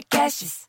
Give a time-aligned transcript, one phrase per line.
[0.00, 0.66] Podcasts.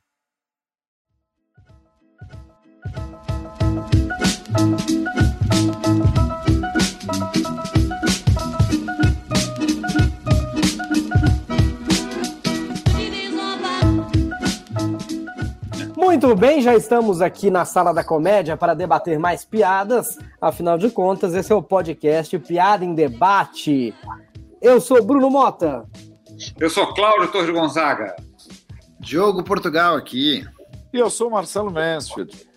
[15.95, 20.19] Muito bem, já estamos aqui na sala da comédia para debater mais piadas.
[20.41, 23.95] Afinal de contas, esse é o podcast Piada em Debate.
[24.61, 25.85] Eu sou Bruno Mota.
[26.59, 28.15] Eu sou Cláudio Torres Gonzaga.
[29.01, 30.45] Diogo Portugal aqui.
[30.93, 32.47] E eu sou Marcelo Mansfield.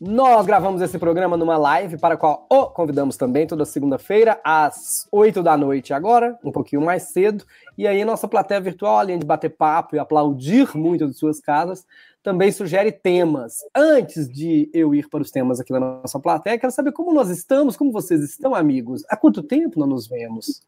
[0.00, 5.06] Nós gravamos esse programa numa live para a qual o convidamos também toda segunda-feira, às
[5.12, 7.44] 8 da noite agora, um pouquinho mais cedo.
[7.76, 11.86] E aí, nossa plateia virtual, além de bater papo e aplaudir muito de suas casas,
[12.24, 13.58] também sugere temas.
[13.74, 17.30] Antes de eu ir para os temas aqui da nossa plateia, quero saber como nós
[17.30, 19.04] estamos, como vocês estão, amigos.
[19.08, 20.60] Há quanto tempo não nos vemos?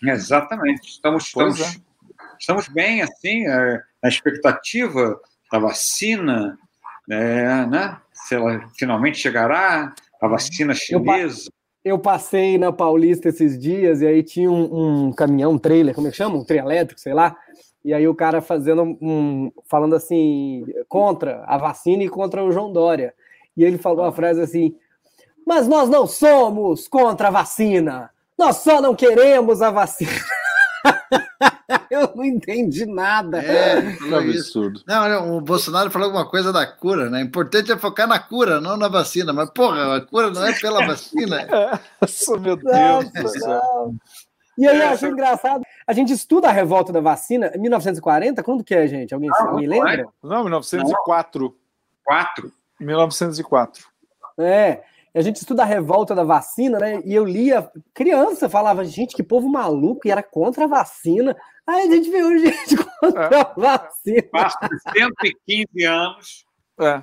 [0.00, 0.88] Exatamente.
[0.90, 1.76] Estamos, estamos, é.
[2.38, 5.18] estamos bem, assim, é, na expectativa
[5.50, 6.58] da vacina,
[7.10, 7.96] é, né?
[8.12, 11.50] Se ela finalmente chegará, a vacina chinesa.
[11.82, 16.06] Eu, passei na Paulista esses dias e aí tinha um, um caminhão, um trailer, como
[16.06, 16.36] é que chama?
[16.36, 17.34] Um trem elétrico, sei lá.
[17.82, 19.50] E aí o cara fazendo um.
[19.66, 23.14] falando assim, contra a vacina e contra o João Dória.
[23.56, 24.76] E ele falou a frase assim:
[25.46, 30.10] Mas nós não somos contra a vacina, nós só não queremos a vacina.
[31.94, 33.40] Eu não entendi nada.
[33.40, 34.82] É, é absurdo.
[34.86, 37.18] Não, o Bolsonaro falou alguma coisa da cura, né?
[37.20, 39.32] O importante é focar na cura, não na vacina.
[39.32, 41.46] Mas, porra, a cura não é pela vacina.
[42.00, 43.94] Nossa, meu Deus do céu.
[44.56, 45.62] E aí eu acho engraçado.
[45.86, 48.42] A gente estuda a revolta da vacina em 1940.
[48.42, 49.12] Quando que é, gente?
[49.14, 50.06] Alguém, não, alguém lembra?
[50.22, 51.56] Não, 1904.
[52.04, 52.52] 4.
[52.80, 53.84] 1904.
[54.38, 54.82] É.
[55.14, 57.00] A gente estuda a revolta da vacina, né?
[57.04, 61.36] E eu lia, criança, falava, gente, que povo maluco, e era contra a vacina.
[61.66, 63.40] Aí a gente vê hoje gente contra é.
[63.40, 64.22] a vacina.
[64.30, 66.44] Passa 115 anos.
[66.78, 67.02] É.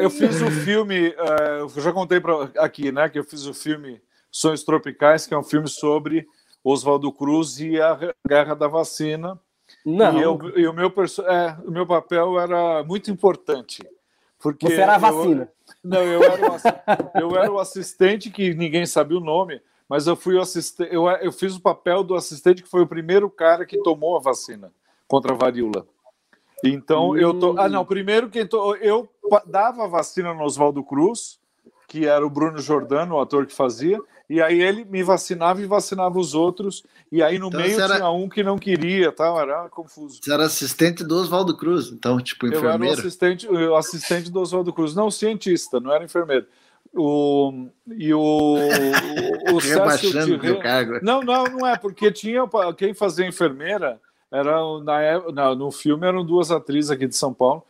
[0.00, 3.08] Eu fiz o um filme, uh, eu já contei pra, aqui, né?
[3.08, 6.26] Que eu fiz o filme Sonhos Tropicais, que é um filme sobre
[6.64, 9.38] Oswaldo Cruz e a guerra da vacina.
[9.84, 10.18] Não.
[10.18, 13.82] E, eu, e o, meu é, o meu papel era muito importante.
[14.38, 15.42] Porque Você era a vacina.
[15.84, 20.06] Eu, não, eu era, o, eu era o assistente que ninguém sabia o nome, mas
[20.06, 20.88] eu fui assistente.
[20.90, 24.20] Eu, eu fiz o papel do assistente que foi o primeiro cara que tomou a
[24.20, 24.72] vacina
[25.06, 25.86] contra a varíola.
[26.64, 27.16] Então hum.
[27.18, 27.58] eu tô.
[27.58, 28.74] Ah, não, primeiro quem to...
[28.76, 29.06] eu
[29.44, 31.38] dava a vacina no Oswaldo Cruz,
[31.86, 35.66] que era o Bruno Jordano, o ator que fazia, e aí ele me vacinava e
[35.66, 37.96] vacinava os outros, e aí no então, meio era...
[37.96, 40.20] tinha um que não queria, tal, era confuso.
[40.22, 42.84] Você era assistente do Oswaldo Cruz, então, tipo, enfermeiro?
[42.84, 46.46] Eu era o assistente, o assistente do Oswaldo Cruz, não cientista, não era enfermeiro.
[46.94, 50.98] O, e o, o, o Rebaixando Cécio cargo.
[51.02, 52.42] Não, não, não é, porque tinha
[52.76, 53.98] quem fazia enfermeira,
[54.30, 57.64] era na, na, no filme eram duas atrizes aqui de São Paulo,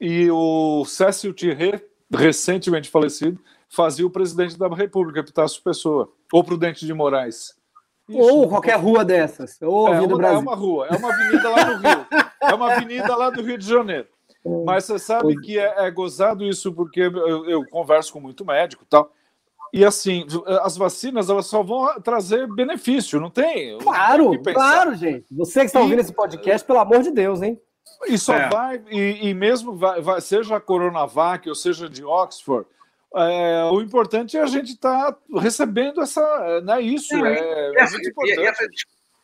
[0.00, 3.38] e o Cécio Thierry, recentemente falecido,
[3.68, 7.54] fazia o presidente da República, Epitácio Pessoa, ou Prudente de Moraes.
[8.08, 9.60] Isso, ou qualquer rua dessas.
[9.62, 12.06] Ou é, uma, é uma rua, é uma avenida lá no Rio.
[12.40, 14.06] é uma avenida lá do Rio de Janeiro.
[14.64, 18.84] Mas você sabe que é, é gozado isso porque eu, eu, converso com muito médico
[18.84, 19.10] e tal.
[19.72, 20.26] E assim,
[20.62, 23.78] as vacinas elas só vão trazer benefício, não tem?
[23.78, 25.26] Claro, não tem claro, gente.
[25.32, 27.60] Você que está ouvindo esse podcast, pelo amor de Deus, hein?
[28.06, 28.48] E só é.
[28.48, 32.66] vai, e, e mesmo vai, vai, seja a Coronavac ou seja de Oxford,
[33.16, 37.14] é, o importante é a gente estar tá recebendo essa, né, isso.
[37.14, 38.66] É, é essa, essa,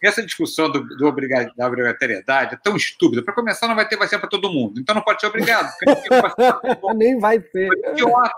[0.03, 3.23] essa, discussão do, do obriga, da obrigatoriedade é tão estúpida.
[3.23, 4.81] Para começar, não vai ter vacina para todo mundo.
[4.81, 5.71] Então não pode ser obrigado.
[6.97, 7.71] Nem vai ter.
[7.93, 8.33] Idiota.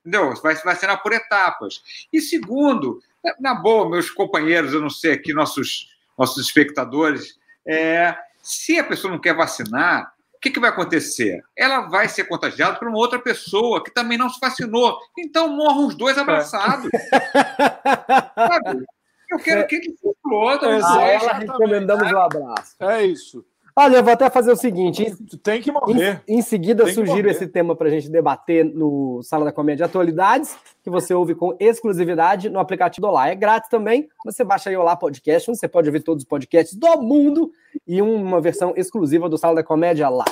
[0.00, 0.34] Entendeu?
[0.42, 1.82] Vai se vacinar por etapas.
[2.12, 3.00] E segundo,
[3.40, 9.12] na boa, meus companheiros, eu não sei aqui, nossos, nossos espectadores, é, se a pessoa
[9.12, 11.42] não quer vacinar, o que, que vai acontecer?
[11.56, 14.98] Ela vai ser contagiada por uma outra pessoa que também não se vacinou.
[15.18, 16.88] Então morram os dois abraçados.
[18.36, 18.86] Sabe?
[19.30, 19.64] Eu quero é.
[19.64, 20.68] que ele se exploda.
[20.68, 22.76] A ela recomendamos o um abraço.
[22.80, 23.44] É isso.
[23.78, 25.04] Olha, eu vou até fazer o seguinte:
[25.42, 26.22] tem que morrer.
[26.26, 29.84] Em, em seguida, tem sugiro esse tema para a gente debater no Sala da Comédia
[29.84, 33.28] Atualidades, que você ouve com exclusividade no aplicativo do Olá.
[33.28, 34.08] É grátis também.
[34.24, 37.52] Você baixa aí o Olá Podcast, você pode ouvir todos os podcasts do mundo
[37.86, 40.24] e uma versão exclusiva do Sala da Comédia lá.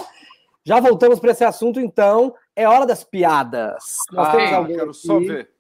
[0.65, 2.35] Já voltamos para esse assunto, então.
[2.57, 3.85] É hora das piadas.
[4.11, 4.99] Nós ah, temos alguém quero aqui.
[4.99, 5.51] só ver.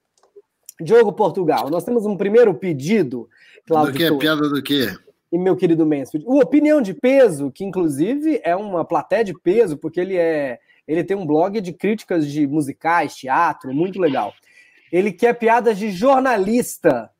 [0.80, 3.28] Diogo Portugal, nós temos um primeiro pedido.
[3.66, 4.06] Cláudio do que?
[4.06, 4.20] Torres.
[4.20, 5.04] Piada do quê?
[5.34, 6.24] e meu querido Mansfield.
[6.28, 11.02] O Opinião de Peso, que inclusive é uma plateia de peso, porque ele é ele
[11.02, 14.32] tem um blog de críticas de musicais, teatro, muito legal.
[14.92, 17.10] Ele quer piadas de jornalista.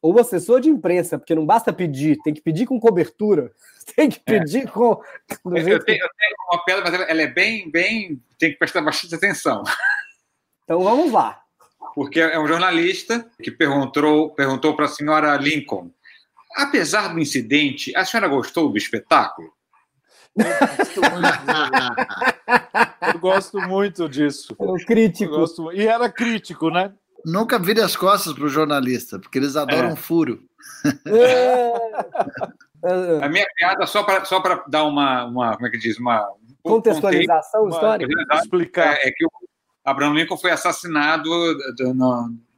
[0.00, 3.50] ou assessor de imprensa, porque não basta pedir, tem que pedir com cobertura.
[3.96, 4.38] Tem que é.
[4.38, 4.66] pedir é.
[4.66, 4.98] com.
[5.44, 8.18] Eu, eu, tenho, eu, tenho, uma pedra, mas ela é bem, bem.
[8.38, 9.62] Tem que prestar bastante atenção.
[10.64, 11.43] Então vamos lá.
[11.94, 15.90] Porque é um jornalista que perguntou, perguntou para a senhora Lincoln:
[16.56, 19.52] apesar do incidente, a senhora gostou do espetáculo?
[23.12, 24.56] Eu gosto muito disso.
[24.58, 25.36] É um crítico.
[25.36, 25.72] Gosto...
[25.72, 26.92] E era crítico, né?
[27.24, 29.96] Nunca vire as costas para o jornalista, porque eles adoram é.
[29.96, 30.42] furo.
[31.06, 31.72] É.
[33.22, 36.28] A minha piada, só para só dar uma, uma, como é que diz, uma
[36.62, 38.12] contextualização histórica.
[38.34, 38.96] Explicar.
[38.96, 39.30] É, é que o
[39.84, 41.28] Abraham Lincoln foi assassinado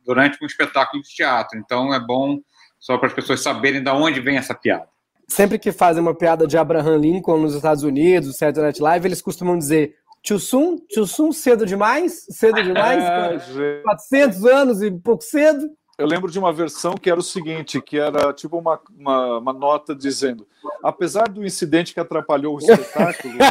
[0.04, 2.38] durante um espetáculo de teatro, então é bom
[2.78, 4.88] só para as pessoas saberem de onde vem essa piada.
[5.26, 9.08] Sempre que fazem uma piada de Abraham Lincoln nos Estados Unidos, o Saturday Night Live,
[9.08, 13.02] eles costumam dizer Tio Sun, Tio Sun, cedo demais, cedo demais,
[13.58, 15.68] é, 400 anos e pouco cedo.
[15.98, 19.52] Eu lembro de uma versão que era o seguinte, que era tipo uma, uma, uma
[19.52, 20.46] nota dizendo,
[20.84, 23.34] apesar do incidente que atrapalhou o espetáculo...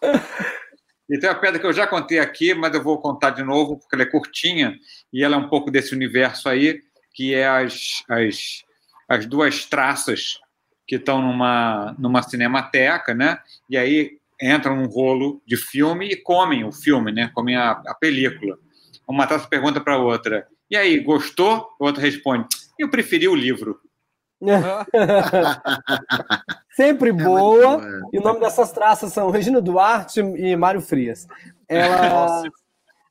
[1.08, 3.78] E tem uma pedra que eu já contei aqui, mas eu vou contar de novo,
[3.78, 4.76] porque ela é curtinha
[5.12, 6.80] e ela é um pouco desse universo aí,
[7.14, 8.62] que é as, as
[9.08, 10.38] as duas traças
[10.86, 13.38] que estão numa, numa cinemateca, né?
[13.68, 17.30] E aí entram num rolo de filme e comem o filme, né?
[17.34, 18.58] Comem a, a película.
[19.06, 21.68] Uma traça pergunta para a outra: e aí, gostou?
[21.80, 22.46] A outra responde:
[22.78, 23.80] eu preferi o livro.
[26.74, 27.82] Sempre é boa.
[27.82, 31.26] É e o nome dessas traças são Regina Duarte e Mário Frias.
[31.68, 32.42] Ela...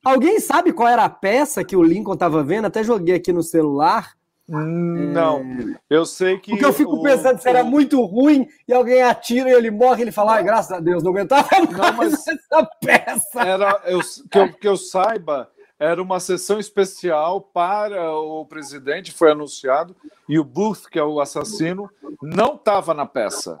[0.04, 2.66] Alguém sabe qual era a peça que o Lincoln estava vendo?
[2.66, 4.16] Até joguei aqui no celular.
[4.48, 5.44] Não,
[5.90, 6.52] eu sei que.
[6.52, 10.00] Porque eu fico o, pensando se era muito ruim e alguém atira e ele morre
[10.00, 13.42] e ele fala, ai, graças a Deus, não aguentava não, mas essa peça.
[13.42, 19.30] Era, eu, que, eu, que eu saiba, era uma sessão especial para o presidente, foi
[19.30, 19.94] anunciado,
[20.28, 21.88] e o Booth, que é o assassino,
[22.20, 23.58] não estava na peça.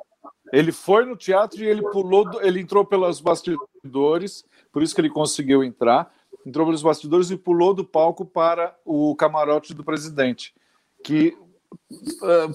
[0.52, 5.10] Ele foi no teatro e ele pulou, ele entrou pelos bastidores, por isso que ele
[5.10, 6.12] conseguiu entrar,
[6.44, 10.54] entrou pelos bastidores e pulou do palco para o camarote do presidente
[11.02, 11.36] que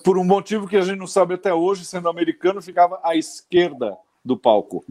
[0.04, 3.98] por um motivo que a gente não sabe até hoje, sendo americano, ficava à esquerda
[4.24, 4.83] do palco.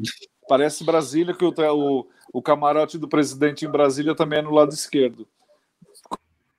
[0.49, 5.27] Parece Brasília que o, o, camarote do presidente em Brasília também é no lado esquerdo.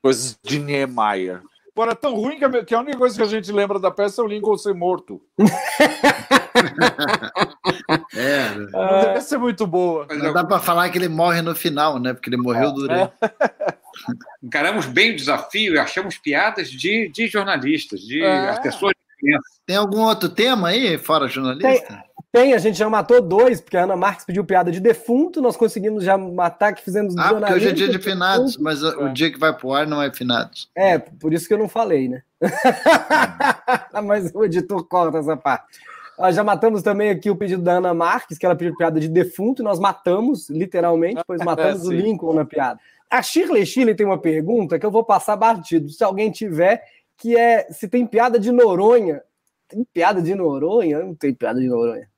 [0.01, 1.41] Coisas de Niemeyer.
[1.73, 3.89] Pô, é tão ruim que a, que a única coisa que a gente lembra da
[3.89, 5.19] peça é o Lincoln ser morto.
[8.13, 8.49] é.
[8.71, 10.05] Não deve ser muito boa.
[10.11, 12.13] Não dá para falar que ele morre no final, né?
[12.13, 12.73] Porque ele morreu é.
[12.73, 13.13] durante.
[14.43, 18.59] Encaramos bem o desafio e achamos piadas de, de jornalistas, de é.
[18.61, 19.35] pessoas de
[19.65, 21.87] Tem algum outro tema aí, fora jornalista?
[21.87, 25.39] Tem, tem, a gente já matou dois, porque a Ana Marques pediu piada de defunto,
[25.39, 28.87] nós conseguimos já matar que fizemos Ah, porque hoje é dia de finados, mas é.
[28.87, 30.67] o dia que vai pro ar não é finados.
[30.75, 32.23] É, por isso que eu não falei, né?
[34.03, 35.77] mas o editor corta essa parte.
[36.17, 39.07] Nós já matamos também aqui o pedido da Ana Marques, que ela pediu piada de
[39.07, 42.79] defunto, e nós matamos, literalmente, pois matamos é, o Lincoln na piada.
[43.11, 46.83] A Shirley Shirley tem uma pergunta que eu vou passar batido, se alguém tiver,
[47.15, 49.21] que é se tem piada de Noronha.
[49.67, 51.03] Tem piada de Noronha?
[51.03, 52.11] Não tem piada de Noronha.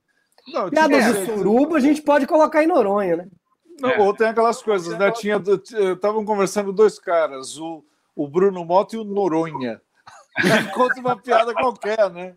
[0.47, 3.27] Não, piada de suruba a gente pode colocar em Noronha, né?
[3.79, 3.99] Não, é.
[3.99, 5.11] Ou tem aquelas coisas, né?
[5.11, 5.41] Tinha,
[5.93, 7.83] estavam conversando dois caras, o,
[8.15, 9.81] o Bruno Mota e o Noronha.
[10.73, 12.35] Conta uma piada qualquer, né?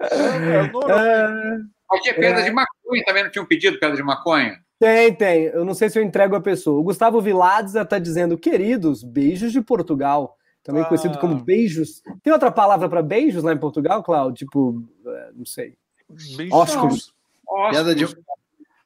[0.00, 1.60] É, é, Noronha.
[1.90, 2.44] Aqui é pedra é.
[2.44, 4.58] de maconha, também não tinha um pedido pedra de maconha?
[4.78, 5.44] Tem, tem.
[5.44, 6.80] Eu não sei se eu entrego a pessoa.
[6.80, 10.36] O Gustavo Vilades está dizendo, queridos, beijos de Portugal.
[10.64, 10.86] Também ah.
[10.86, 12.02] conhecido como beijos.
[12.22, 14.46] Tem outra palavra para beijos lá em Portugal, Cláudio?
[14.46, 15.76] Tipo, é, não sei.
[16.50, 17.12] Ósculos.
[17.70, 18.06] Piada de,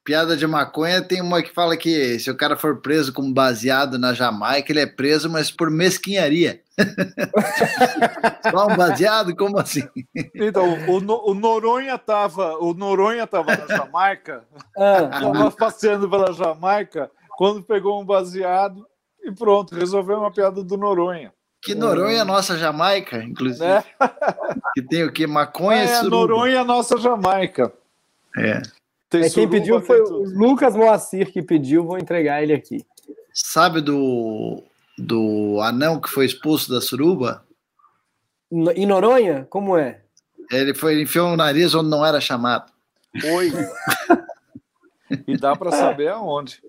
[0.06, 3.98] piada de maconha tem uma que fala que se o cara for preso como baseado
[3.98, 6.62] na Jamaica, ele é preso, mas por mesquinharia.
[8.50, 9.34] Só um baseado?
[9.34, 9.82] Como assim?
[10.34, 14.44] Então, o, o Noronha tava, o Noronha tava na Jamaica,
[14.78, 15.50] ah.
[15.58, 18.86] passeando pela Jamaica, quando pegou um baseado
[19.24, 21.32] e pronto, resolveu uma piada do Noronha.
[21.66, 23.64] Que Noronha é nossa Jamaica, inclusive.
[23.64, 23.82] É.
[24.72, 25.26] Que tem o que?
[25.26, 26.16] Maconha é, e suruba.
[26.16, 27.72] Noronha nossa Jamaica.
[28.36, 28.60] É.
[29.08, 32.84] Tem é quem pediu foi o Lucas Moacir que pediu, vou entregar ele aqui.
[33.32, 34.62] Sabe do
[34.98, 37.44] do anão que foi expulso da suruba?
[38.52, 39.46] Em Noronha?
[39.48, 40.02] Como é?
[40.52, 42.70] Ele foi ele enfiou o nariz onde não era chamado.
[43.24, 43.50] Oi.
[45.26, 46.60] e dá para saber aonde.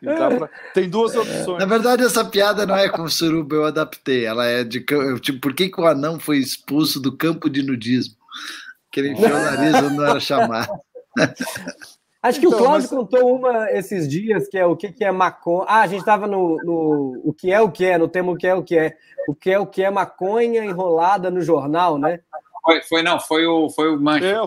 [0.00, 0.48] Pra...
[0.72, 1.58] Tem duas opções.
[1.58, 4.24] Na verdade, essa piada não é com suruba, eu adaptei.
[4.24, 4.84] Ela é de
[5.20, 8.16] tipo, por que, que o anão foi expulso do campo de nudismo?
[8.90, 10.72] Que ele enfiou o nariz onde não era chamado.
[12.22, 12.98] Acho que então, o Cláudio mas...
[12.98, 15.66] contou uma esses dias, que é o que, que é maconha.
[15.68, 18.36] Ah, a gente estava no, no o que é o que é, no tema o
[18.36, 18.96] que é o que é.
[19.28, 22.20] O que é o que é maconha enrolada no jornal, né?
[22.64, 24.44] Foi, foi não, foi o, foi o Mancha.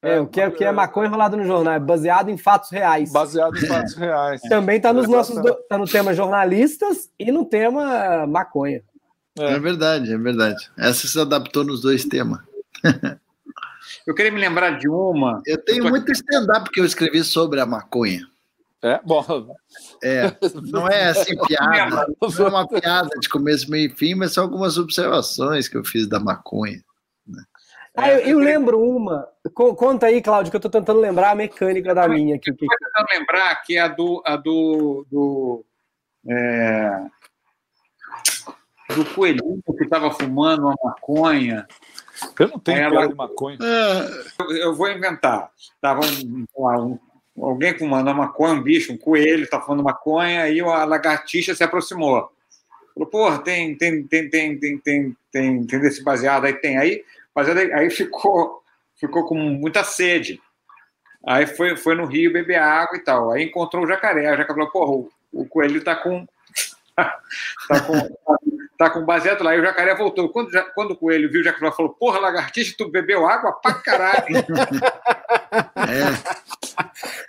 [0.00, 2.70] É, o que é o que é maconha enrolada no jornal, é baseado em fatos
[2.70, 3.10] reais.
[3.12, 4.40] Baseado em fatos reais.
[4.48, 5.36] Também está nos nossos
[5.68, 8.82] tá no tema jornalistas e no tema maconha.
[9.38, 9.54] É.
[9.54, 10.70] é verdade, é verdade.
[10.76, 12.40] Essa se adaptou nos dois temas.
[14.06, 15.42] Eu queria me lembrar de uma.
[15.46, 18.26] Eu tenho eu muito stand-up que eu escrevi sobre a maconha.
[18.82, 19.54] É, bom.
[20.02, 20.34] É,
[20.70, 24.44] não é assim piada, não é uma piada de começo, meio e fim, mas são
[24.44, 26.82] algumas observações que eu fiz da maconha.
[28.00, 29.28] Ah, eu, eu, lembro uma.
[29.52, 32.36] Conta aí, Cláudio, que eu estou tentando lembrar a mecânica da minha.
[32.36, 32.50] Aqui.
[32.50, 34.22] Estou tentando lembrar que é a do.
[34.24, 35.64] A do, do
[36.28, 37.06] é,
[38.94, 41.66] do coelhinho que estava fumando uma maconha.
[42.38, 43.08] Eu não tenho ela...
[43.08, 43.58] de maconha.
[44.38, 45.50] Eu, eu, vou inventar.
[45.80, 46.98] Tava um, um,
[47.40, 51.62] alguém fumando uma maconha, um bicho, um coelho, está fumando maconha, e a lagartixa se
[51.62, 52.30] aproximou.
[52.94, 57.04] Falou, porra, tem, tem, tem, tem, tem, tem, tem, tem desse baseado aí, tem aí,
[57.46, 58.62] aí, aí ficou,
[58.96, 60.40] ficou com muita sede.
[61.26, 63.30] Aí foi, foi no rio beber água e tal.
[63.30, 64.32] Aí encontrou o jacaré.
[64.32, 66.26] O jacaré falou, porra, o, o coelho tá com.
[66.96, 68.16] tá com
[68.78, 69.54] tá com baseado lá.
[69.54, 70.28] E o jacaré voltou.
[70.30, 74.24] Quando, quando o coelho viu o jacaré, falou: Porra, lagartixa, tu bebeu água pra caralho.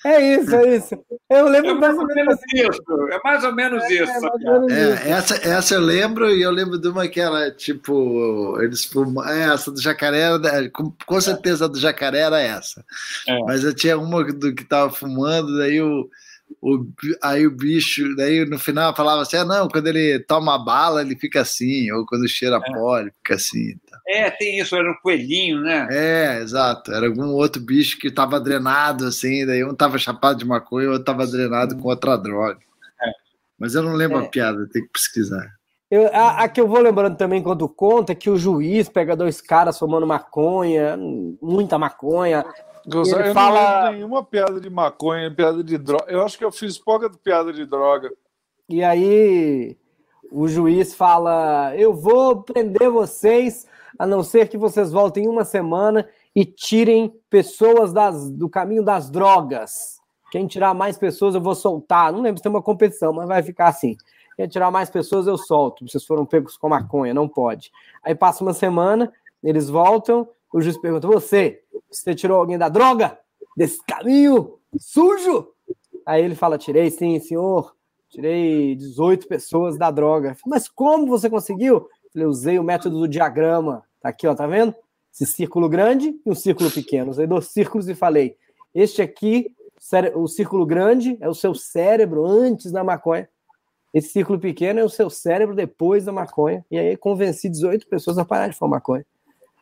[0.03, 0.15] É.
[0.15, 1.05] é isso, é isso.
[1.29, 2.81] Eu lembro é mais, ou menos isso.
[3.11, 4.11] É mais ou menos é, isso.
[4.11, 9.23] É, essa, essa eu lembro, e eu lembro de uma que era tipo: eles fumam.
[9.27, 10.29] É, essa do jacaré,
[10.73, 12.83] com, com certeza a do jacaré era essa.
[13.27, 13.39] É.
[13.43, 16.09] Mas eu tinha uma do que tava fumando, daí o
[16.61, 16.85] o,
[17.21, 21.15] aí o bicho, daí no final falava assim: ah, não, quando ele toma bala, ele
[21.15, 22.73] fica assim, ou quando cheira é.
[22.73, 23.77] pó, ele fica assim.
[24.11, 25.87] É, tem isso, era um coelhinho, né?
[25.91, 26.91] É, exato.
[26.91, 30.93] Era algum outro bicho que estava drenado, assim, daí um estava chapado de maconha, o
[30.93, 32.57] outro estava drenado com outra droga.
[32.99, 33.11] É.
[33.59, 34.25] Mas eu não lembro é.
[34.25, 35.47] a piada, tem que pesquisar.
[35.91, 39.15] Eu, a, a, que eu vou lembrando também quando conta é que o juiz pega
[39.15, 40.97] dois caras fumando maconha,
[41.39, 42.43] muita maconha,
[42.87, 43.85] Gonçalo, eu fala...
[43.85, 46.05] não nenhuma piada de maconha, piada de droga.
[46.07, 48.11] Eu acho que eu fiz pouca piada de droga.
[48.67, 49.77] E aí
[50.31, 53.67] o juiz fala: Eu vou prender vocês,
[53.97, 59.09] a não ser que vocês voltem uma semana e tirem pessoas das, do caminho das
[59.09, 59.99] drogas.
[60.31, 62.13] Quem tirar mais pessoas, eu vou soltar.
[62.13, 63.97] Não lembro se tem uma competição, mas vai ficar assim.
[64.35, 65.87] Quem tirar mais pessoas, eu solto.
[65.87, 67.71] Vocês foram pegos com maconha, não pode.
[68.03, 69.11] Aí passa uma semana,
[69.43, 73.17] eles voltam, o juiz pergunta: Você, você tirou alguém da droga?
[73.57, 75.49] Desse caminho sujo?
[76.05, 77.75] Aí ele fala: Tirei, sim, senhor.
[78.09, 80.35] Tirei 18 pessoas da droga.
[80.45, 81.87] Mas como você conseguiu?
[82.15, 83.83] Eu usei o método do diagrama.
[84.01, 84.73] Tá aqui, ó, tá vendo?
[85.13, 87.11] Esse círculo grande e um círculo pequeno.
[87.11, 88.35] Usei dois círculos e falei:
[88.73, 89.53] Este aqui,
[90.15, 93.29] o círculo grande, é o seu cérebro antes da maconha.
[93.93, 96.65] Esse círculo pequeno é o seu cérebro depois da maconha.
[96.69, 99.05] E aí convenci 18 pessoas a parar de fumar maconha.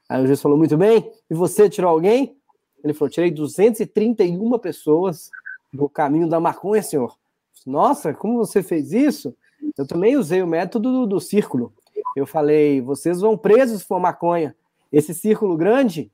[0.08, 2.38] Aí o juiz falou: muito bem, e você tirou alguém?
[2.84, 5.30] Ele falou: tirei 231 pessoas
[5.74, 7.14] do caminho da maconha, senhor.
[7.66, 9.36] Nossa, como você fez isso?
[9.78, 11.74] Eu também usei o método do, do círculo.
[12.16, 14.56] Eu falei: vocês vão presos se for maconha.
[14.92, 16.12] Esse círculo grande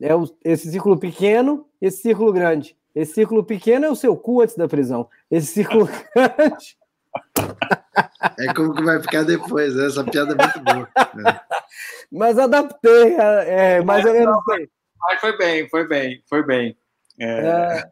[0.00, 2.76] é o, esse círculo pequeno, esse círculo grande.
[2.94, 5.08] Esse círculo pequeno é o seu cu antes da prisão.
[5.30, 6.78] Esse círculo grande.
[8.38, 9.86] É como que vai ficar depois, né?
[9.86, 10.88] essa piada é muito boa.
[11.14, 11.40] Né?
[12.10, 14.36] Mas adaptei, é, é mais ou menos.
[14.46, 16.76] Mas foi bem, foi bem, foi bem.
[17.18, 17.84] É...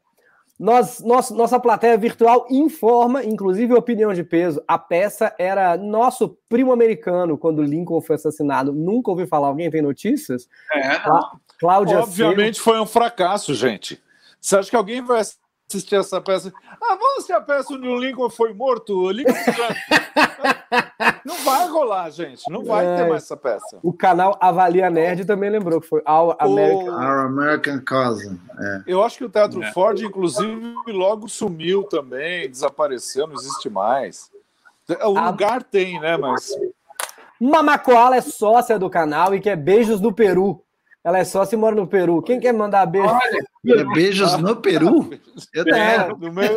[0.59, 4.61] Nós, nós, nossa plateia virtual informa, inclusive opinião de peso.
[4.67, 8.73] A peça era nosso primo americano quando Lincoln foi assassinado.
[8.73, 9.49] Nunca ouvi falar.
[9.49, 10.49] Alguém tem notícias?
[10.73, 11.41] É, não.
[11.61, 14.03] Cláudia Obviamente foi um fracasso, gente.
[14.41, 16.53] Você acha que alguém vai assistir essa peça.
[16.83, 18.97] Ah, vamos assistir a peça onde o Lincoln foi morto?
[18.97, 19.33] O Lincoln...
[21.89, 22.51] rolar, gente.
[22.51, 23.79] Não vai é, ter mais essa peça.
[23.83, 26.95] O canal Avalia Nerd também lembrou que foi Our American, o...
[26.95, 28.39] Our American Cousin.
[28.59, 28.83] É.
[28.87, 29.73] Eu acho que o Teatro é.
[29.73, 34.31] Ford, inclusive, logo sumiu também, desapareceu, não existe mais.
[35.03, 36.17] O lugar tem, né?
[36.17, 36.51] Mas.
[37.41, 40.63] Mamacoala é sócia do canal e quer beijos do Peru.
[41.05, 42.21] Ela é sócia e mora no Peru.
[42.21, 43.09] Quem quer mandar beijo?
[43.09, 45.09] Olha, beijos no Peru?
[45.55, 46.57] Eu é, no meu,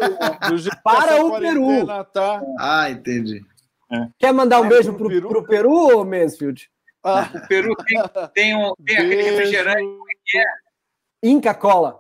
[0.84, 1.86] Para o Peru.
[2.12, 2.42] Tá...
[2.60, 3.46] Ah, entendi.
[3.92, 4.08] É.
[4.18, 6.70] Quer mandar um beijo pro Peru, pro Peru ou Mansfield?
[7.04, 7.30] Ah.
[7.34, 8.02] O Peru tem,
[8.34, 10.46] tem, um, tem aquele refrigerante que é.
[11.24, 12.00] Inca Cola.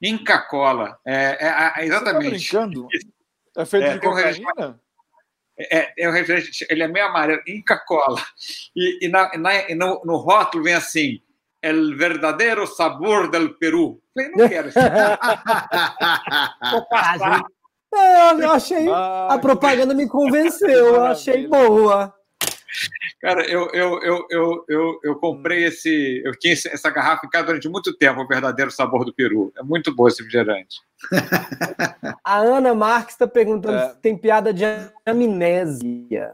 [0.00, 0.98] Inca Cola.
[1.04, 2.38] É, é, é exatamente.
[2.38, 2.88] Você tá brincando?
[3.56, 4.80] É feito é, de cocaína?
[5.58, 8.22] É, é um refrigerante, ele é meio amarelo, Inca Cola.
[8.76, 11.20] E, e, na, na, no, no rótulo vem assim:
[11.60, 14.00] El verdadeiro sabor del Peru.
[14.14, 14.70] Falei, não quero.
[16.70, 17.42] Vou passar.
[17.94, 18.86] É, eu achei.
[18.88, 22.14] a propaganda me convenceu, eu achei boa.
[23.20, 26.22] Cara, eu, eu, eu, eu, eu, eu comprei esse.
[26.24, 29.52] Eu tinha essa garrafa em casa durante muito tempo, o verdadeiro sabor do Peru.
[29.56, 30.76] É muito bom esse refrigerante.
[32.22, 33.90] A Ana Marques está perguntando é.
[33.90, 34.64] se tem piada de
[35.04, 36.32] amnésia.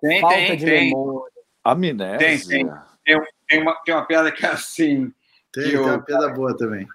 [0.00, 0.84] Tem, Falta tem, de tem.
[0.90, 1.32] memória.
[1.62, 2.18] Amnésia?
[2.18, 2.66] Tem, tem.
[3.04, 5.12] Tem, tem, uma, tem uma piada que é assim.
[5.52, 6.88] Tem, tem uma piada boa também.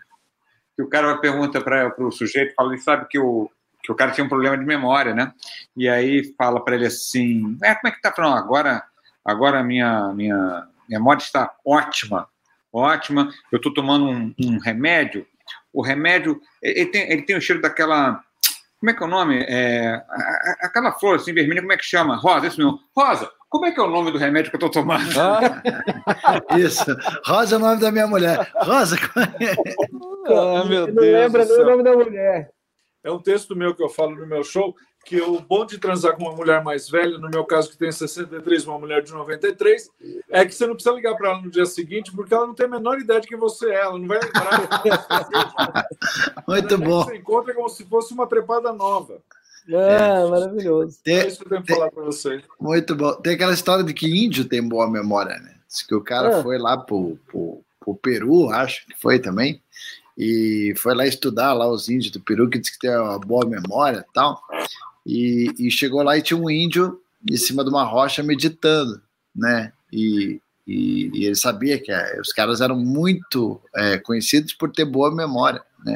[0.75, 3.49] Que o cara pergunta para o sujeito, fala, ele sabe que o,
[3.89, 5.33] que o cara tinha um problema de memória, né?
[5.75, 8.37] E aí fala para ele assim: é, como é que tá falando?
[8.37, 8.83] Agora,
[9.25, 12.27] agora a minha, minha memória está ótima,
[12.71, 13.29] ótima.
[13.51, 15.25] Eu estou tomando um, um, remédio.
[15.73, 18.23] O remédio, ele tem, ele tem o cheiro daquela.
[18.79, 19.43] Como é que é o nome?
[19.47, 20.03] É,
[20.61, 22.15] aquela flor assim, vermelha, como é que chama?
[22.15, 22.79] Rosa, isso mesmo.
[22.95, 25.09] Rosa, como é que é o nome do remédio que eu estou tomando?
[25.19, 25.63] Ah.
[26.55, 26.85] Isso.
[27.25, 28.49] Rosa é o nome da minha mulher.
[28.55, 29.29] Rosa, como é?
[30.27, 30.95] Ah, meu Deus.
[30.95, 32.51] Não lembra nem o nome da mulher.
[33.03, 34.75] É um texto meu que eu falo no meu show,
[35.05, 37.91] que o bom de transar com uma mulher mais velha, no meu caso que tem
[37.91, 39.89] 63, uma mulher de 93,
[40.29, 42.65] é que você não precisa ligar para ela no dia seguinte, porque ela não tem
[42.65, 45.87] a menor ideia de quem você é, ela não vai lembrar.
[46.47, 47.05] Muito bom.
[47.05, 49.21] Você encontra como se fosse uma trepada nova.
[49.67, 50.29] É, é.
[50.29, 50.99] maravilhoso.
[51.03, 52.43] Tem, é isso que eu tenho que falar para vocês.
[52.59, 53.13] Muito bom.
[53.15, 55.55] Tem aquela história de que índio tem boa memória, né?
[55.67, 56.43] Diz que o cara ah.
[56.43, 59.61] foi lá pro, pro, pro Peru, acho que foi também,
[60.19, 63.47] e foi lá estudar lá os índios do Peru, que diz que tem uma boa
[63.47, 64.41] memória tal.
[65.05, 66.99] E, e chegou lá e tinha um índio
[67.31, 69.01] em cima de uma rocha meditando,
[69.33, 69.71] né?
[69.93, 74.83] E, e, e ele sabia que é, os caras eram muito é, conhecidos por ter
[74.83, 75.95] boa memória, né?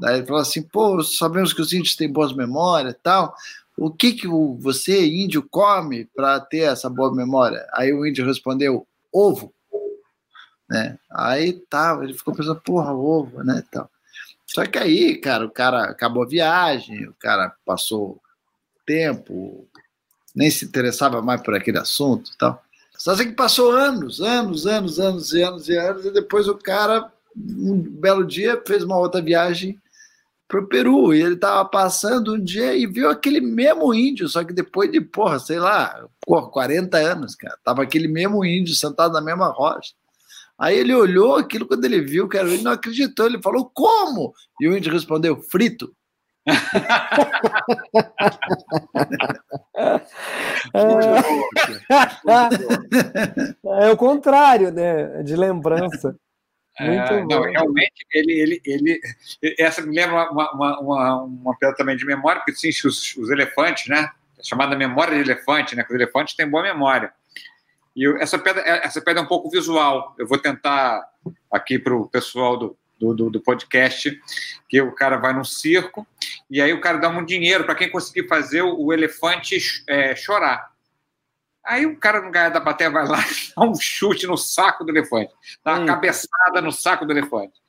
[0.00, 3.34] Daí ele falou assim: pô, sabemos que os índios têm boas memórias tal.
[3.76, 7.66] O que, que você, índio, come para ter essa boa memória?
[7.74, 9.52] Aí o índio respondeu: ovo
[10.68, 10.98] né?
[11.10, 13.62] Aí tá, ele ficou pensando, porra, ovo, né?
[13.70, 13.90] Tal.
[14.46, 18.20] Só que aí, cara, o cara acabou a viagem, o cara passou
[18.86, 19.68] tempo,
[20.34, 22.62] nem se interessava mais por aquele assunto tal.
[22.96, 27.12] Só que passou anos, anos, anos, anos e anos e anos, e depois o cara,
[27.36, 29.80] um belo dia, fez uma outra viagem
[30.48, 34.42] para o Peru, e ele estava passando um dia e viu aquele mesmo índio, só
[34.42, 39.12] que depois de, porra, sei lá, porra, 40 anos, cara, tava aquele mesmo índio sentado
[39.12, 39.92] na mesma rocha.
[40.58, 43.26] Aí ele olhou aquilo quando ele viu, cara, ele não acreditou.
[43.26, 44.32] Ele falou, como?
[44.60, 45.94] E o índio respondeu, frito.
[53.64, 55.22] é o contrário, né?
[55.22, 56.16] De lembrança.
[56.80, 59.00] É, não, realmente, ele, ele, ele,
[59.58, 63.30] essa me lembra uma, uma, uma, uma pedra também de memória, porque sim, os, os
[63.30, 64.08] elefantes, né?
[64.38, 65.82] É chamada memória de elefante, né?
[65.82, 67.12] Que os elefantes têm boa memória.
[67.98, 70.14] E eu, essa, pedra, é, essa pedra é um pouco visual.
[70.16, 71.04] Eu vou tentar
[71.52, 74.16] aqui para o pessoal do, do, do, podcast,
[74.68, 76.06] que o cara vai num circo
[76.48, 79.58] e aí o cara dá um dinheiro para quem conseguir fazer o, o elefante
[79.88, 80.70] é, chorar.
[81.66, 83.18] Aí o cara no ganha da plateia vai lá
[83.56, 85.34] dá um chute no saco do elefante,
[85.64, 85.86] dá uma hum.
[85.86, 87.60] cabeçada no saco do elefante.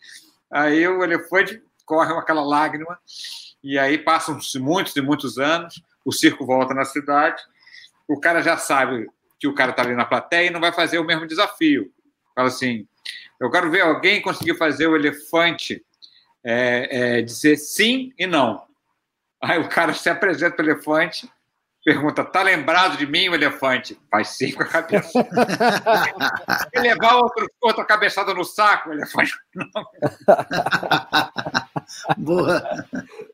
[0.51, 2.99] Aí o elefante corre com aquela lágrima
[3.63, 7.41] e aí passam-se muitos e muitos anos, o circo volta na cidade,
[8.07, 10.99] o cara já sabe que o cara está ali na plateia e não vai fazer
[10.99, 11.91] o mesmo desafio.
[12.35, 12.85] Fala assim:
[13.39, 15.83] eu quero ver alguém conseguir fazer o elefante
[16.43, 18.61] é, é, dizer sim e não.
[19.41, 21.31] Aí o cara se apresenta para o elefante,
[21.83, 23.97] pergunta: tá lembrado de mim o elefante?
[24.11, 25.19] Faz sim com a cabeça.
[26.73, 29.33] e levar outro, outra cabeçada no saco, o elefante.
[32.17, 32.85] Boa.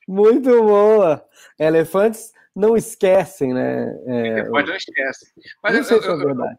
[0.08, 1.26] Muito boa.
[1.60, 3.94] Elefantes não esquecem, né?
[4.08, 5.28] É, Depois não esquecem.
[5.62, 6.58] Mas não eu, sei se é verdade.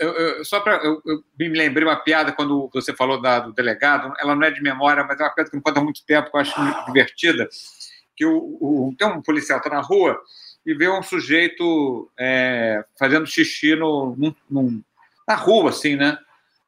[0.00, 3.52] Eu, eu, só para eu, eu, me lembrei uma piada quando você falou da, do
[3.52, 4.12] delegado.
[4.18, 6.30] Ela não é de memória, mas é uma piada que me conta há muito tempo,
[6.30, 7.48] que eu acho muito divertida.
[8.16, 10.18] Que o, o tem um policial está na rua
[10.64, 14.82] e vê um sujeito é, fazendo xixi no, num, num,
[15.28, 16.18] na rua, assim, né?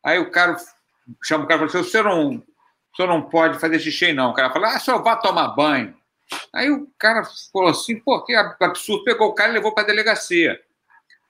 [0.05, 0.57] Aí o cara
[1.25, 4.13] chama o cara e fala assim: o senhor não, o senhor não pode fazer xixi,
[4.13, 4.31] não.
[4.31, 5.98] O cara fala: ah, senhor vá tomar banho.
[6.53, 9.87] Aí o cara falou assim, pô, que absurdo, pegou o cara e levou para a
[9.87, 10.61] delegacia.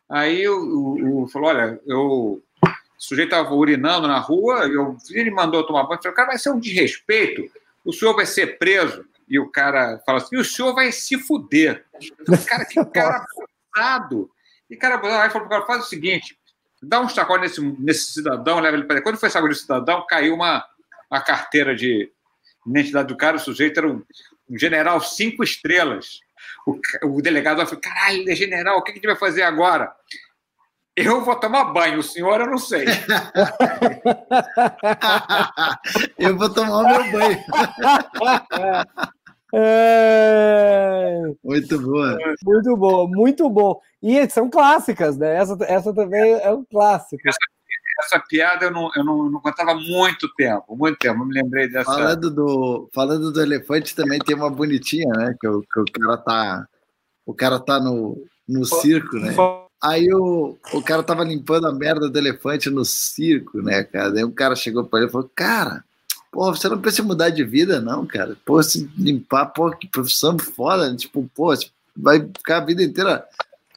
[0.09, 2.43] Aí o, o, falou, olha, eu, o
[2.97, 6.59] sujeito estava urinando na rua, eu, ele mandou tomar banho, falei, cara, vai ser um
[6.59, 7.45] desrespeito,
[7.85, 9.05] o senhor vai ser preso.
[9.29, 11.85] E o cara fala assim, o senhor vai se fuder.
[12.47, 13.27] Cara, que cara
[13.77, 14.31] abusado.
[14.71, 16.39] E cara, aí falou cara, faz o seguinte,
[16.83, 20.35] dá um sacode nesse, nesse cidadão, leva ele para Quando foi sacode do cidadão, caiu
[20.35, 20.65] uma,
[21.11, 22.11] uma carteira de
[22.67, 24.03] identidade do cara, o sujeito era um,
[24.49, 26.21] um general cinco estrelas.
[26.67, 26.79] O,
[27.17, 29.93] o delegado falou: caralho, ele é general, o que a gente vai fazer agora?
[30.97, 32.85] Eu vou tomar banho, o senhor eu não sei.
[36.19, 37.39] eu vou tomar o meu banho.
[39.55, 41.23] É...
[41.43, 42.19] Muito boa.
[42.45, 43.81] Muito bom, muito bom.
[44.03, 45.37] E são clássicas, né?
[45.37, 47.27] Essa, essa também é um clássico.
[47.27, 47.39] Essa,
[47.99, 51.21] essa piada eu não, eu não, não contava muito tempo, muito tempo.
[51.21, 51.93] Eu me lembrei dessa.
[51.93, 55.35] Falando do, falando do elefante, também tem uma bonitinha, né?
[55.41, 56.69] Que o, que o cara tá.
[57.27, 59.35] O cara tá no, no circo, né?
[59.83, 64.11] Aí o, o cara tava limpando a merda do elefante no circo, né, cara?
[64.11, 65.85] Daí um cara chegou para ele e falou: Cara,
[66.33, 68.37] pô, você não precisa mudar de vida, não, cara.
[68.45, 70.95] Pô, se limpar, pô, que profissão foda.
[70.97, 71.53] Tipo, pô,
[71.97, 73.25] vai ficar a vida inteira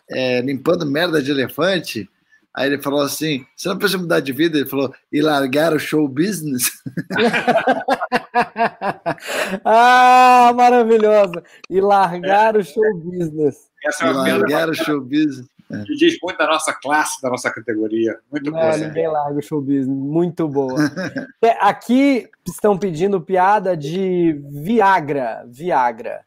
[0.10, 2.10] é, limpando merda de elefante.
[2.54, 4.58] Aí ele falou assim: Você não precisa mudar de vida?
[4.58, 6.70] Ele falou: E largar o show business?
[9.64, 11.44] ah, maravilhosa!
[11.70, 12.60] E largar é.
[12.60, 13.70] o show business.
[13.86, 15.48] Essa é uma e largar o show business.
[15.72, 15.86] É.
[15.86, 18.20] Que diz muito da nossa classe, da nossa categoria.
[18.30, 18.78] Muito boa.
[18.78, 19.88] Ninguém larga o show business.
[19.88, 20.76] Muito boa.
[21.42, 25.46] é, aqui estão pedindo piada de Viagra.
[25.48, 26.26] Viagra.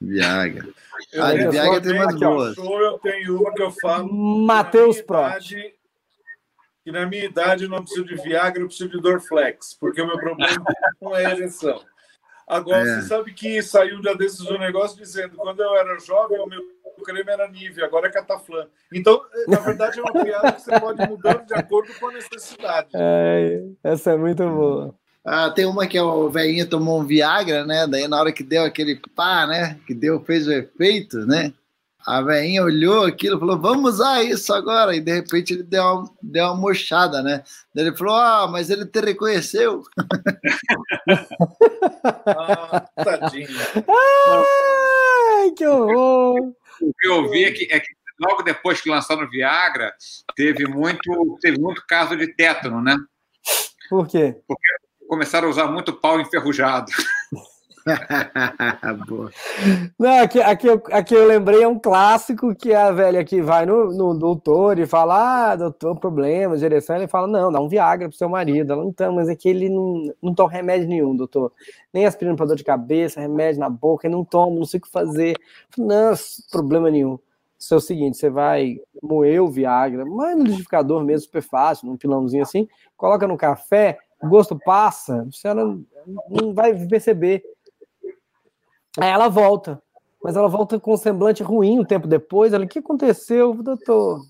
[0.00, 0.68] Viagra.
[1.16, 2.58] Eu ah, de Viagra tem umas boas.
[2.58, 4.12] Eu tenho uma que eu falo.
[4.12, 5.74] Matheus Prot.
[6.84, 10.06] E na minha idade eu não preciso de Viagra, eu preciso de Dorflex, porque o
[10.06, 10.64] meu problema
[11.00, 11.82] não é a ereção.
[12.46, 13.00] Agora, é.
[13.00, 16.62] você sabe que saiu já desses um negócio dizendo quando eu era jovem, o meu
[17.02, 18.68] creme era nível, agora é cataflã.
[18.92, 22.90] Então, na verdade, é uma piada que você pode mudar de acordo com a necessidade.
[22.94, 24.94] É, essa é muito boa.
[25.28, 27.84] Ah, tem uma que é o velhinho tomou um Viagra, né?
[27.88, 29.76] Daí na hora que deu aquele pá, né?
[29.84, 31.52] Que deu, fez o efeito, né?
[32.06, 34.94] A velhinha olhou aquilo e falou, vamos usar isso agora.
[34.94, 37.42] E de repente ele deu uma, deu uma mochada, né?
[37.74, 39.82] Daí ele falou, ah, mas ele te reconheceu.
[42.24, 43.48] ah, tadinho.
[43.88, 46.52] Ai, que horror!
[46.80, 47.88] O que eu ouvi é que, é que
[48.20, 49.92] logo depois que lançaram o Viagra,
[50.36, 52.96] teve muito, teve muito caso de tétano, né?
[53.90, 54.36] Por quê?
[54.46, 56.90] Porque começaram a usar muito pau enferrujado.
[59.96, 63.92] Não, aqui, aqui, aqui eu lembrei é um clássico que a velha que vai no,
[63.92, 66.96] no doutor e fala: Ah, doutor, problema, direção.
[66.96, 68.72] Ele fala: Não, dá um Viagra pro seu marido.
[68.72, 71.52] Ela, então, mas é que ele não, não toma remédio nenhum, doutor.
[71.92, 74.82] Nem aspirina para dor de cabeça, remédio na boca, ele não toma, não sei o
[74.82, 75.36] que fazer.
[75.78, 76.12] Não,
[76.50, 77.18] problema nenhum.
[77.58, 81.86] Isso é o seguinte: você vai moer o Viagra, mas no liquidificador mesmo, super fácil,
[81.86, 85.64] num pilãozinho assim, coloca no café, o gosto passa, a senhora
[86.28, 87.42] não vai perceber.
[88.98, 89.82] Aí ela volta,
[90.22, 92.52] mas ela volta com um semblante ruim um tempo depois.
[92.52, 94.20] Ela, o que aconteceu, doutor?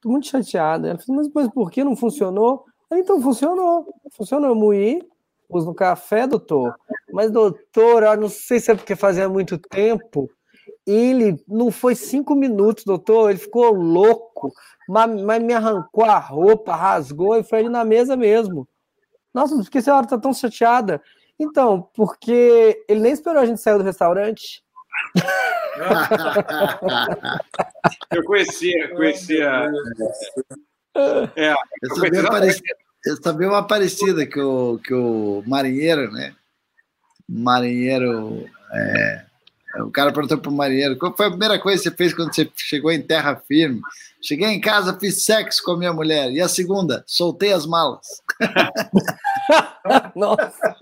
[0.00, 0.88] Tô muito chateada.
[0.88, 2.64] Ela falou, mas, mas por que não funcionou?
[2.90, 4.50] Ela, então funcionou, funcionou.
[4.50, 5.06] Eu moí,
[5.48, 6.74] pus no café, doutor.
[7.12, 10.30] Mas, doutor, eu não sei se é porque fazia muito tempo.
[10.86, 13.30] Ele não foi cinco minutos, doutor.
[13.30, 14.50] Ele ficou louco,
[14.88, 18.66] mas, mas me arrancou a roupa, rasgou e foi ali na mesa mesmo.
[19.32, 21.02] Nossa, por que a senhora está tão chateada?
[21.38, 24.62] Então, porque ele nem esperou a gente sair do restaurante.
[28.10, 29.70] eu conhecia, conhecia.
[31.36, 36.34] É, eu, sabia parecida, eu sabia uma parecida que o, que o marinheiro, né?
[37.28, 38.44] Marinheiro.
[38.72, 39.27] É,
[39.82, 42.34] o cara perguntou para o marinheiro: qual foi a primeira coisa que você fez quando
[42.34, 43.80] você chegou em terra firme?
[44.20, 46.30] Cheguei em casa, fiz sexo com a minha mulher.
[46.32, 48.06] E a segunda, soltei as malas.
[50.16, 50.74] Nossa.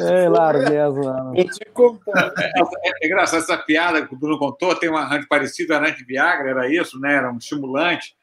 [0.00, 1.34] É, larguei as malas.
[1.36, 6.50] É, é engraçado, essa piada que o Bruno contou, tem uma parecida né, de Viagra,
[6.50, 7.14] era isso, né?
[7.14, 8.14] Era um estimulante.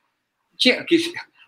[0.56, 0.98] Tinha, que,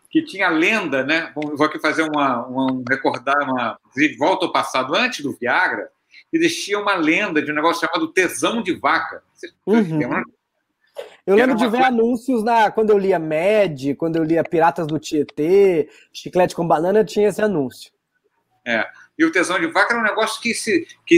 [0.10, 1.32] que tinha lenda, né?
[1.36, 3.78] Vou aqui fazer uma, uma recordar uma
[4.18, 5.90] volta ao passado antes do Viagra,
[6.32, 9.24] existia uma lenda de um negócio chamado tesão de vaca.
[9.66, 10.00] Uhum.
[11.26, 11.88] Eu lembro de ver coisa...
[11.88, 17.04] anúncios na, quando eu lia Med, quando eu lia Piratas do Tietê, Chiclete com Banana,
[17.04, 17.92] tinha esse anúncio.
[18.66, 18.86] É.
[19.18, 21.18] E o tesão de vaca era um negócio que se que,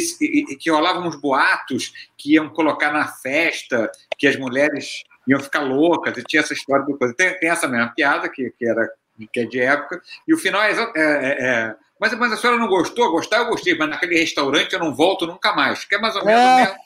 [0.55, 6.17] que rolavam uns boatos que iam colocar na festa, que as mulheres iam ficar loucas,
[6.17, 7.13] e tinha essa história do coisa.
[7.13, 8.89] Tem, tem essa mesma piada que, que era
[9.33, 12.57] que é de época, e o final é, é, é, é mas, mas a senhora
[12.57, 13.11] não gostou?
[13.11, 15.83] Gostar eu gostei, mas naquele restaurante eu não volto nunca mais.
[15.83, 16.55] Que é mais ou menos é.
[16.55, 16.77] mesmo.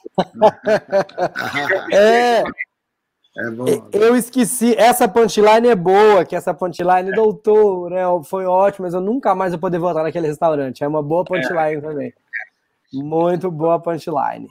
[1.94, 2.44] é.
[3.36, 8.86] É bom, eu esqueci, essa punchline é boa, que essa punchline, doutor, né, foi ótimo,
[8.86, 10.84] mas eu nunca mais vou poder voltar naquele restaurante.
[10.84, 11.82] É uma boa punchline é.
[11.82, 12.14] também.
[12.94, 14.48] Muito boa punchline.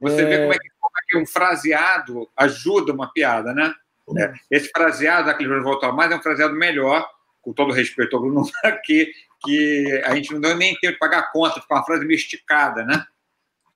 [0.00, 0.24] Você é...
[0.24, 3.72] vê como é, que, como é, que, um fraseado ajuda uma piada, né?
[4.18, 4.32] É.
[4.50, 7.08] Esse fraseado, aquele voltou mais, é um fraseado melhor,
[7.42, 8.42] com todo respeito ao Bruno,
[8.84, 9.12] que,
[9.44, 12.16] que a gente não deu nem tempo de pagar a conta, ficou uma frase meio
[12.16, 13.04] esticada, né?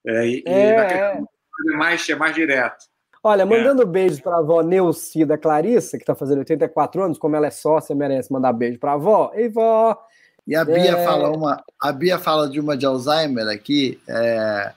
[0.07, 1.21] É, e, é,
[1.67, 2.87] e mais, é mais direto.
[3.23, 3.87] Olha, mandando é.
[3.87, 7.51] beijos para a avó Neuci da Clarissa, que está fazendo 84 anos, como ela é
[7.51, 9.33] sócia, merece mandar beijo para a avó.
[9.35, 10.01] Ei, vó!
[10.47, 11.05] E a Bia é...
[11.05, 14.73] fala uma, a Bia fala de uma de Alzheimer aqui, é,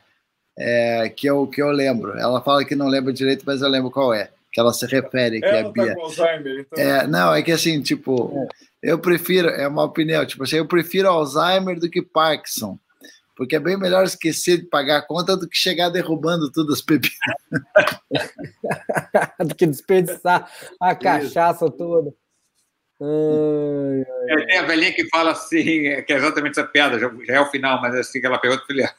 [0.57, 2.17] é, que, eu, que eu lembro.
[2.17, 4.31] Ela fala que não lembra direito, mas eu lembro qual é.
[4.51, 5.95] Que ela se refere, que ela é a tá Bia.
[5.95, 6.83] com Alzheimer, então...
[6.83, 8.47] é, não, é que assim, tipo, é.
[8.81, 12.79] Eu prefiro, é uma opinião, tipo assim, eu prefiro Alzheimer do que Parkinson
[13.39, 16.81] porque é bem melhor esquecer de pagar a conta do que chegar derrubando tudo as
[16.81, 17.17] bebidas.
[19.39, 22.13] do que desperdiçar a cachaça toda.
[23.01, 24.41] Ai, ai.
[24.41, 27.39] É, tem a velhinha que fala assim, que é exatamente essa piada, já, já é
[27.39, 28.93] o final, mas é assim que ela pergunta, filha,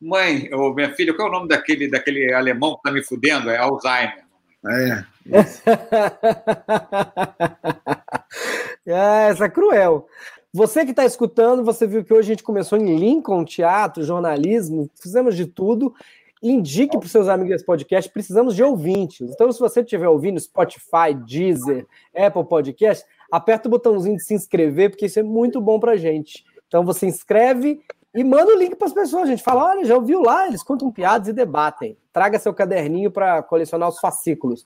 [0.00, 3.50] mãe, ou minha filha, qual é o nome daquele, daquele alemão que tá me fudendo?
[3.50, 4.24] É Alzheimer.
[4.66, 5.04] É.
[8.86, 10.06] é essa é cruel.
[10.52, 14.88] Você que está escutando, você viu que hoje a gente começou em Lincoln, teatro, jornalismo,
[15.00, 15.92] fizemos de tudo.
[16.40, 19.30] Indique para os seus amigos esse podcast, precisamos de ouvintes.
[19.30, 24.90] Então, se você estiver ouvindo Spotify, Deezer, Apple Podcast, aperta o botãozinho de se inscrever,
[24.90, 26.44] porque isso é muito bom para gente.
[26.68, 27.80] Então, você inscreve
[28.14, 29.24] e manda o link para as pessoas.
[29.24, 31.96] A gente fala: olha, já ouviu lá, eles contam piadas e debatem.
[32.12, 34.64] Traga seu caderninho para colecionar os fascículos.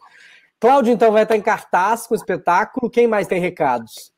[0.61, 2.90] Cláudio, então, vai estar em cartaz com o espetáculo.
[2.90, 4.12] Quem mais tem recados?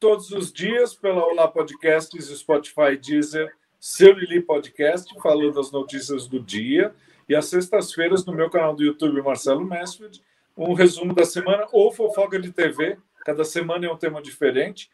[0.00, 6.40] todos os dias pela Olá Podcasts, Spotify, Deezer, seu Lili Podcast, falando as notícias do
[6.40, 6.94] dia.
[7.28, 10.22] E às sextas-feiras, no meu canal do YouTube, Marcelo Mansfield,
[10.56, 12.96] um resumo da semana ou fofoca de TV.
[13.26, 14.90] Cada semana é um tema diferente.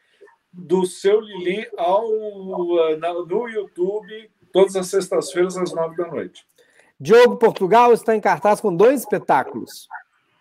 [0.52, 6.44] Do seu Lili ao, no YouTube, todas as sextas-feiras, às nove da noite.
[6.98, 9.86] Diogo Portugal está em cartaz com dois espetáculos.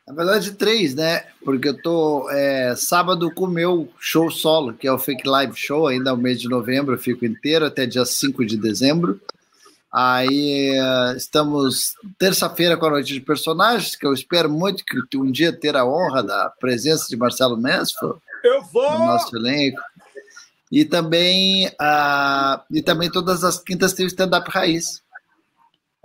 [0.07, 1.23] Na verdade, três, né?
[1.43, 5.55] Porque eu tô é, sábado com o meu show solo, que é o Fake Live
[5.55, 9.19] Show, ainda no mês de novembro, eu fico inteiro até dia 5 de dezembro.
[9.91, 15.31] Aí é, estamos terça-feira com a noite de personagens, que eu espero muito que um
[15.31, 18.91] dia ter a honra da presença de Marcelo Mesfo eu vou!
[18.91, 19.81] no nosso elenco.
[20.71, 25.01] E também, uh, e também todas as quintas tem o stand-up raiz.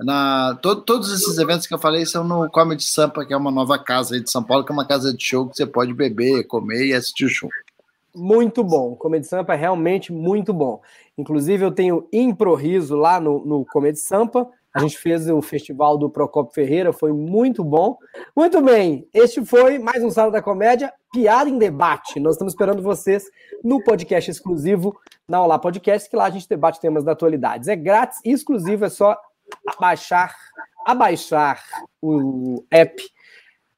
[0.02, 3.50] Na, to, todos esses eventos que eu falei são no Comedy Sampa, que é uma
[3.50, 5.92] nova casa aí de São Paulo, que é uma casa de show que você pode
[5.92, 7.50] beber, comer e assistir o show.
[8.14, 8.94] Muito bom.
[8.96, 10.80] Comedy Sampa é realmente muito bom.
[11.16, 14.48] Inclusive, eu tenho Improviso lá no, no Comedy Sampa.
[14.72, 17.98] A gente fez o festival do Procopio Ferreira, foi muito bom.
[18.36, 22.20] Muito bem, este foi mais um Sala da Comédia, Piada em Debate.
[22.20, 23.24] Nós estamos esperando vocês
[23.64, 24.96] no podcast exclusivo
[25.28, 27.68] na Olá Podcast, que lá a gente debate temas da atualidade.
[27.68, 29.16] É grátis e exclusivo, é só
[29.66, 30.34] abaixar,
[30.86, 31.62] abaixar
[32.02, 33.02] o app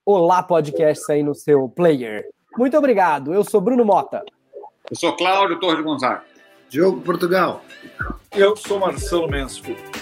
[0.05, 2.25] Olá Podcast aí no seu player.
[2.59, 3.33] Muito obrigado.
[3.33, 4.25] Eu sou Bruno Mota.
[4.91, 6.25] Eu sou Cláudio Torres Gonzaga.
[6.69, 7.63] Diogo Portugal.
[8.33, 10.02] Eu sou Marcelo Mansfield.